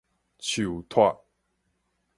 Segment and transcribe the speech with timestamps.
[0.39, 1.21] 樹獺